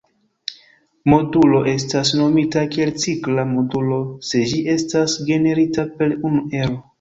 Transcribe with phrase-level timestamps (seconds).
[1.11, 6.83] Modulo estas nomita kiel cikla modulo se ĝi estas generita per unu ero.